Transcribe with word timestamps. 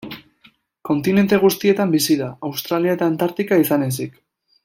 Kontinente 0.89 1.39
guztietan 1.43 1.93
bizi 1.97 2.17
da, 2.23 2.31
Australia 2.51 2.97
eta 2.99 3.09
Antartika 3.13 3.63
izan 3.67 3.87
ezik. 3.93 4.19